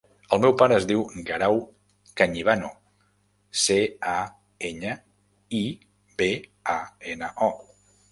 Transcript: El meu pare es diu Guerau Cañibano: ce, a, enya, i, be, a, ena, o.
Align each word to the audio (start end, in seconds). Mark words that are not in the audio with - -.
El 0.35 0.39
meu 0.43 0.53
pare 0.59 0.75
es 0.79 0.85
diu 0.91 1.01
Guerau 1.25 1.59
Cañibano: 2.21 2.71
ce, 3.65 3.77
a, 4.13 4.15
enya, 4.71 4.95
i, 5.59 5.61
be, 6.23 6.31
a, 6.77 6.79
ena, 7.13 7.31
o. 7.51 7.53